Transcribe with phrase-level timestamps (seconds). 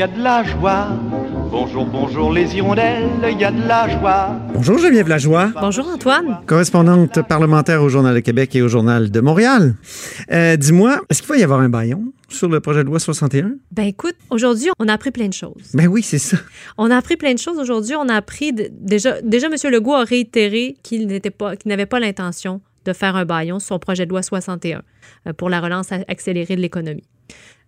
[0.00, 0.88] y a de la joie.
[1.50, 4.38] Bonjour, bonjour les hirondelles, il y a de la joie.
[4.54, 5.52] Bonjour Geneviève Lajoie.
[5.60, 6.38] Bonjour Antoine.
[6.46, 9.74] Correspondante parlementaire au Journal de Québec et au Journal de Montréal.
[10.30, 13.52] Euh, Dis-moi, est-ce qu'il va y avoir un baillon sur le projet de loi 61?
[13.72, 15.70] Ben écoute, aujourd'hui, on a appris plein de choses.
[15.74, 16.38] Ben oui, c'est ça.
[16.78, 17.94] On a appris plein de choses aujourd'hui.
[17.96, 19.54] On a appris de- déjà, déjà M.
[19.70, 23.68] Legault a réitéré qu'il n'était pas, qu'il n'avait pas l'intention de faire un baillon sur
[23.74, 24.80] son projet de loi 61
[25.26, 27.04] euh, pour la relance accélérée de l'économie.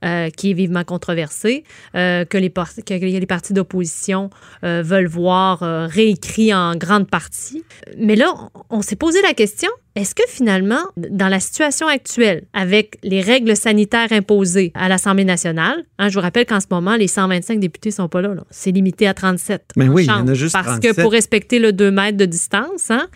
[0.05, 1.63] Euh, qui est vivement controversé,
[1.95, 4.31] euh, que, les que les partis d'opposition
[4.65, 7.63] euh, veulent voir réécrit en grande partie.
[7.99, 8.35] Mais là,
[8.69, 13.55] on, s'est posé la question, est-ce que finalement, dans la situation actuelle, avec les règles
[13.55, 17.93] sanitaires imposées à l'Assemblée nationale, hein, je vous rappelle qu'en ce moment, les 125 députés
[17.93, 18.43] sont pas là, là.
[18.51, 19.63] c'est limité à 37.
[19.77, 20.97] Ben oui, il y en a juste Parce 37.
[20.97, 23.07] que pour respecter le 2 mètres de distance, hein,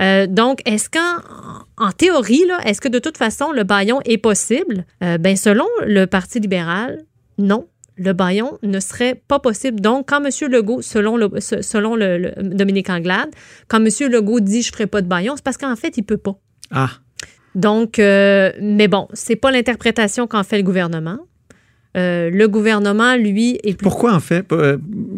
[0.00, 1.22] euh, donc, est-ce qu'en
[1.76, 4.84] en théorie, est-ce que de toute façon, le baillon est possible?
[5.02, 7.02] Euh, ben, selon le Parti libéral,
[7.38, 7.66] non.
[7.96, 9.80] Le baillon ne serait pas possible.
[9.80, 10.30] Donc, quand M.
[10.50, 13.28] Legault, selon, le, se- selon le, le- Dominique Anglade,
[13.68, 13.88] quand M.
[14.10, 16.16] Legault dit je ne ferai pas de baillon, c'est parce qu'en fait, il ne peut
[16.16, 16.38] pas.
[16.70, 16.90] Ah,
[17.54, 21.18] Donc, euh, mais bon, c'est pas l'interprétation qu'en fait le gouvernement.
[21.96, 24.46] Euh, le gouvernement, lui, est plus pourquoi en fait?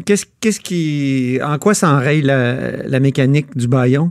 [0.07, 1.39] Qu'est-ce qu'est-ce qui.
[1.45, 4.11] En quoi ça enraye la, la mécanique du baillon?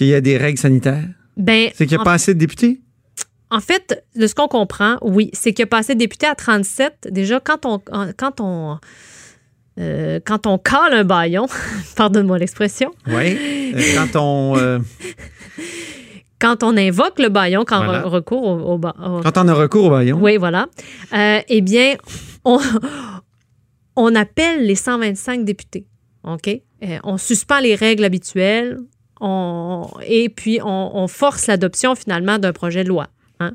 [0.00, 1.04] Qu'il y a des règles sanitaires?
[1.36, 2.80] Ben, C'est qu'il n'y a pas assez de députés?
[3.50, 7.08] En fait, de ce qu'on comprend, oui, c'est qu'il a passé député à 37.
[7.10, 7.82] Déjà, quand on,
[8.16, 8.78] quand on,
[9.78, 11.44] euh, quand on cale un baillon,
[11.96, 13.36] pardonne-moi l'expression, Oui.
[13.74, 14.56] Euh, quand on.
[14.56, 14.78] euh,
[16.38, 18.06] quand on invoque le baillon, quand Voilà.
[18.06, 20.18] on recourt au, au quand on a recours au baillon.
[20.18, 20.66] oui, voilà,
[21.12, 21.96] eh bien,
[22.46, 22.58] on,
[23.96, 25.84] on appelle les 125 députés,
[26.24, 26.48] OK?
[27.04, 28.78] On suspend les règles habituelles
[29.20, 33.08] on, et puis on, on force l'adoption finalement d'un projet de loi.
[33.40, 33.52] hein.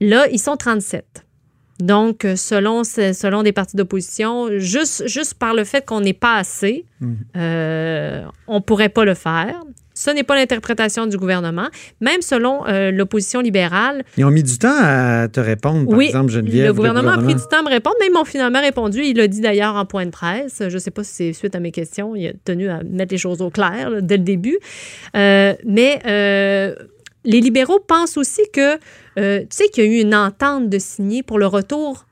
[0.00, 1.24] Là, ils sont 37.
[1.80, 6.84] Donc, selon, selon des partis d'opposition, juste, juste par le fait qu'on n'est pas assez,
[7.00, 7.16] Mhm.
[7.36, 9.60] euh, on ne pourrait pas le faire.
[10.04, 11.68] Ce n'est pas l'interprétation du gouvernement.
[12.02, 16.06] Même selon euh, l'opposition libérale, Ils ont mis du temps à te répondre, par oui,
[16.08, 16.66] exemple, Geneviève.
[16.66, 19.00] le gouvernement a pris du temps à me répondre, mais ils m'ont finalement répondu.
[19.02, 20.62] Il l'a dit d'ailleurs en point de presse.
[20.68, 22.14] Je ne sais pas si c'est suite à mes questions.
[22.14, 24.58] Il a tenu à mettre les choses au clair là, dès le début.
[25.16, 26.74] Euh, mais euh,
[27.24, 31.22] les libéraux pensent aussi que, tu sais, qu'il y a eu une entente de signer
[31.22, 32.04] pour le retour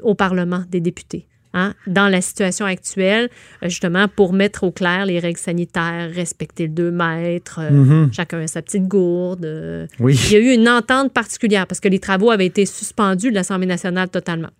[0.00, 1.26] au Parlement des députés.
[1.54, 3.30] Hein, dans la situation actuelle,
[3.62, 8.12] euh, justement, pour mettre au clair les règles sanitaires, respecter le 2 mètres, euh, Mhm.
[8.12, 10.14] chacun a sa petite gourde, euh, Oui.
[10.26, 13.34] il y a eu une entente particulière parce que les travaux avaient été suspendus de
[13.34, 14.50] l'Assemblée nationale totalement.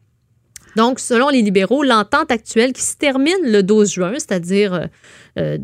[0.76, 4.88] Donc, selon les libéraux, l'entente actuelle qui se termine le 12 juin, c'est-à-dire,
[5.38, 5.58] euh,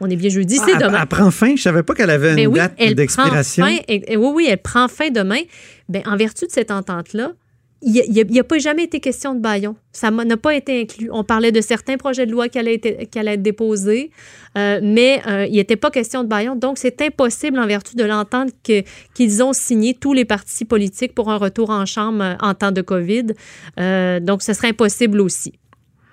[0.00, 0.98] on est bien jeudi, c'est Ah, demain.
[1.02, 1.56] Elle prend fin?
[1.56, 3.64] Je savais pas qu'elle avait une Mais oui, date elle prend d'expiration.
[3.64, 3.80] oui,
[4.16, 5.40] oui, elle prend fin demain.
[5.88, 7.32] Ben, en vertu de cette entente-là,
[7.82, 9.76] il n'y a, pas jamais été question de baillon.
[9.92, 11.10] Ça n'a pas été inclus.
[11.12, 14.10] On parlait de certains projets de loi qui allaient être, qui allaient être déposés,
[14.56, 16.56] euh, mais euh, il n'était pas question de baillon.
[16.56, 21.30] Donc, c'est impossible en vertu de l'entente qu'ils ont signée, tous les partis politiques, pour
[21.30, 23.26] un retour en Chambre euh, en temps de COVID.
[23.78, 25.52] Euh, donc, ce serait impossible aussi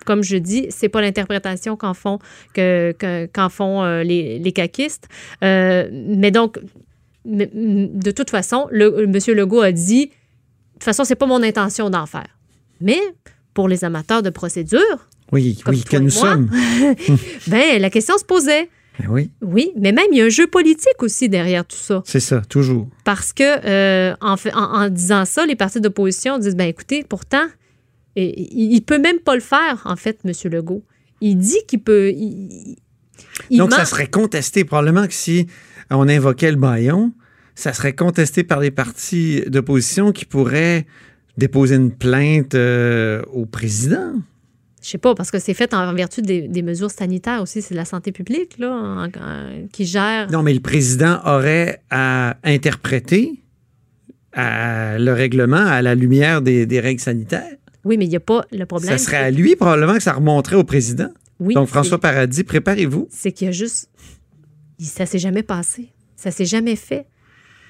[0.03, 2.17] comme je dis, c'est pas l'interprétation qu'en font,
[2.55, 2.95] que,
[3.51, 5.07] font les, les caquistes.
[5.43, 6.57] Mais donc,
[7.23, 9.13] de toute façon, M.
[9.27, 10.09] Legault a dit,
[10.81, 12.37] toute façon, c'est pas mon intention d'en faire.
[12.79, 12.99] Mais
[13.53, 14.79] pour les amateurs de procédure,
[15.31, 16.31] Oui, Comme oui, toi que et nous moi.
[16.33, 16.49] sommes.
[17.47, 18.69] ben la question se posait.
[18.99, 22.03] Ben oui, Oui, mais même il y a un jeu politique aussi derrière tout ça.
[22.05, 22.87] c'est ça, toujours.
[23.05, 27.03] Parce que euh, en, fait- en, en disant ça, les partis d'opposition disent ben écoutez,
[27.07, 27.45] pourtant,
[28.17, 30.31] il, il peut même pas le faire en fait, M.
[30.51, 30.83] Legault.
[31.21, 32.09] Il dit qu'il peut.
[32.11, 32.75] il-
[33.49, 33.77] il Donc, ment.
[33.77, 34.65] ça serait contesté.
[34.65, 35.47] Probablement que si
[35.89, 37.13] on invoquait le baillon,
[37.61, 40.85] ça serait contesté par les partis d'opposition qui pourraient
[41.37, 44.13] déposer une plainte euh, au président?
[44.83, 47.61] Je sais pas, parce que c'est fait en vertu des, des mesures sanitaires aussi.
[47.61, 50.29] C'est la santé publique là, en- en- qui gère.
[50.31, 53.43] Non, mais le président aurait à interpréter
[54.33, 57.55] à le règlement à la lumière des, des règles sanitaires.
[57.83, 58.91] Oui, mais il n'y a pas le problème.
[58.91, 61.09] Ça serait à lui probablement que ça remonterait au président.
[61.39, 63.07] Oui, Donc, François Paradis, préparez-vous.
[63.11, 63.89] c'est qu'il y a juste.
[64.79, 65.89] Ça s'est jamais passé.
[66.15, 67.05] Ça s'est jamais fait.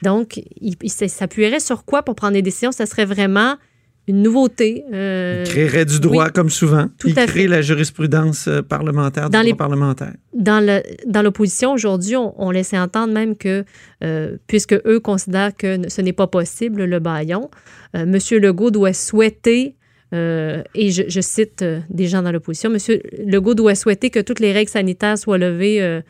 [0.03, 2.71] Donc, il, s'appuierait sur quoi pour prendre des décisions?
[2.71, 3.56] Ça serait vraiment
[4.07, 4.83] une nouveauté.
[4.92, 6.88] euh, Il créerait du droit oui, comme souvent.
[6.98, 7.48] tout il à crée fait.
[7.48, 10.13] la jurisprudence euh, parlementaire, du Dans droit les- parlementaire.
[10.33, 13.63] dans le dans l'opposition aujourd'hui, on, on laissait entendre même que
[14.03, 17.51] euh, puisque eux considèrent que ce n'est pas possible le baillon,
[17.95, 19.75] euh, Monsieur Legault doit souhaiter
[20.15, 24.19] euh, et je, je cite euh, des gens dans l'opposition, Monsieur Legault doit souhaiter que
[24.19, 26.01] toutes les règles sanitaires soient levées euh,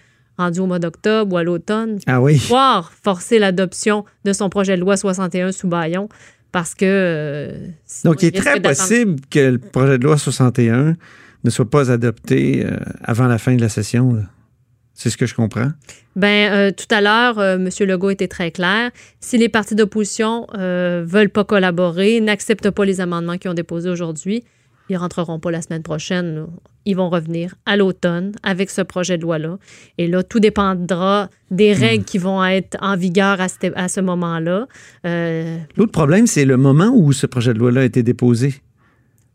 [0.42, 2.36] rendues au mois d'octobre ou à l'automne, Ah oui.
[2.48, 6.10] voire forcer l'adoption de son projet de loi 61 sous baillon.
[6.52, 6.86] parce que.
[6.86, 10.96] euh, sinon, Donc, il est très possible que le projet de loi 61
[11.44, 14.14] ne soit pas adopté euh, avant la fin de la session.
[14.14, 14.24] là.
[14.94, 15.72] C'est ce que je comprends.
[16.16, 17.70] Ben, euh, tout à l'heure, euh, M.
[17.88, 18.92] Legault était très clair.
[19.20, 23.90] Si les partis d'opposition euh, veulent pas collaborer, n'acceptent pas les amendements qu'ils ont déposés
[23.90, 24.44] aujourd'hui,
[24.92, 26.46] ils rentreront pas la semaine prochaine.
[26.86, 29.58] Ils vont revenir à l'automne avec ce projet de loi-là.
[29.98, 34.02] Et là, tout dépendra des règles qui vont être en vigueur à ce, à ce
[34.02, 34.68] moment-là.
[35.06, 38.56] Euh, L'autre problème, c'est le moment où ce projet de loi-là a été déposé.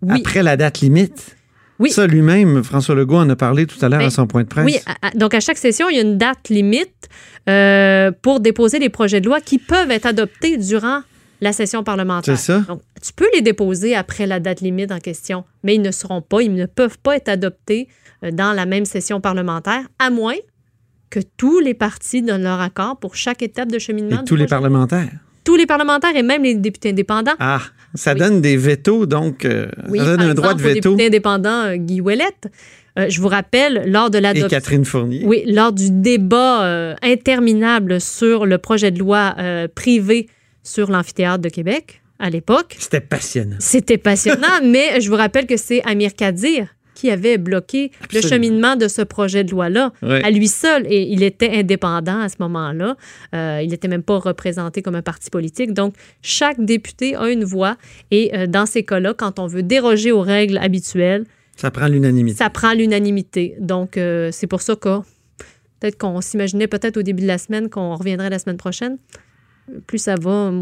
[0.03, 1.37] oui, Après la date limite.
[1.79, 1.91] Oui.
[1.91, 4.49] Ça, lui-même, François Legault en a parlé tout à l'heure Ben, à son point de
[4.49, 4.65] presse.
[4.65, 7.09] Oui, à- à- donc à chaque session, il y a une date limite
[7.51, 11.01] euh, pour déposer les projets de loi qui peuvent être adoptés durant
[11.41, 12.39] la session parlementaire.
[12.39, 12.61] C'est ça.
[12.61, 16.23] Donc, tu peux les déposer après la date limite en question, mais ils ne seront
[16.23, 17.89] pas, ils ne peuvent pas être adoptés
[18.25, 20.37] euh, dans la même session parlementaire, à moins
[21.11, 24.23] que tous les partis donnent leur accord pour chaque étape de cheminement.
[24.23, 25.11] Et tous les projet parlementaires.
[25.45, 27.35] Tous les parlementaires et même les députés indépendants.
[27.39, 27.61] Ah,
[27.95, 28.19] ça Oui.
[28.19, 30.91] donne des vétos, donc euh, Oui, ça donne par un droit de veto.
[30.91, 32.51] député indépendant euh, Guy Ouellette.
[32.99, 35.23] Euh, je vous rappelle, lors de Et l'adoption Catherine Fournier.
[35.25, 39.37] Oui, lors du débat interminable sur le projet de loi
[39.75, 40.29] privé
[40.67, 42.77] sur l'amphithéâtre de Québec à l'époque.
[42.79, 43.57] C'était passionnant.
[43.61, 48.75] C'était passionnant, mais je vous rappelle que c'est Amir Kadir qui avait bloqué le cheminement
[48.75, 50.87] de ce projet de loi-là à lui seul.
[50.91, 52.97] Et il était indépendant à ce moment-là.
[53.35, 55.75] Euh, il n'était même pas représenté comme un parti politique.
[55.75, 57.77] Donc, chaque député a une voix.
[58.11, 61.27] Et euh, dans ces cas-là, quand on veut déroger aux règles habituelles,
[61.59, 62.39] Ça prend l'unanimité.
[62.39, 63.57] ça prend l'unanimité.
[63.61, 65.01] Donc, euh, c'est pour ça que
[65.81, 68.97] peut-être qu'on s'imaginait peut-être au début de la semaine qu'on reviendrait la semaine prochaine.
[69.87, 70.53] Plus ça va,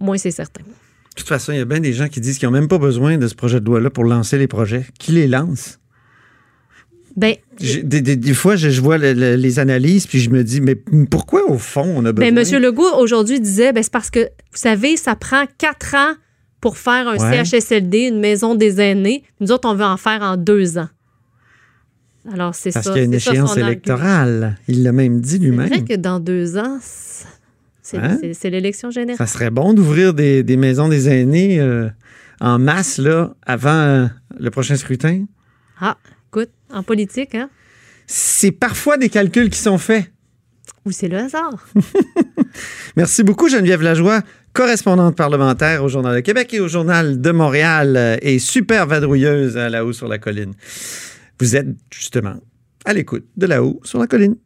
[0.00, 0.62] moins c'est certain.
[0.62, 2.78] De toute façon, il y a bien des gens qui disent qu'ils n'ont même pas
[2.78, 4.84] besoin de ce projet de loi-là pour lancer les projets.
[4.98, 5.78] Qui les lance?
[7.16, 10.44] Ben, Des, des- des fois, je, je vois le- le- les analyses, puis je me
[10.44, 10.76] dis, mais
[11.10, 12.30] pourquoi au fond on a besoin?
[12.32, 12.62] ben M.
[12.62, 14.26] Legault aujourd'hui disait, ben, c'est parce que, vous
[14.58, 16.14] savez, ça prend quatre ans
[16.60, 17.44] pour faire un Ouais.
[17.44, 19.24] CHSLD, une maison des aînés.
[19.40, 20.88] Nous autres, on veut en faire en deux ans.
[22.32, 22.80] Alors, c'est ça.
[22.82, 23.66] Parce qu'il y a une c'est ça échéance argument.
[23.68, 24.56] électorale.
[24.68, 25.68] Il l'a même dit C'est lui-même.
[25.68, 26.78] vrai que dans deux ans,
[27.90, 28.18] c'est Hein?
[28.34, 29.16] c'est- l'élection générale.
[29.16, 31.88] Ça serait bon d'ouvrir des, des maisons des aînés euh,
[32.40, 34.06] en masse là, avant euh,
[34.38, 35.24] le prochain scrutin?
[35.80, 35.96] Ah,
[36.28, 37.48] écoute, en politique, hein?
[38.06, 40.10] C'est parfois des calculs qui sont faits.
[40.84, 41.66] Ou c'est le hasard?
[42.96, 47.96] Merci beaucoup, Geneviève Lajoie, correspondante parlementaire au Journal de Québec et au Journal de Montréal
[47.96, 50.52] euh, et super vadrouilleuse à La Haut sur la colline.
[51.40, 52.34] Vous êtes justement
[52.84, 54.36] à l'écoute de La Haut sur la colline.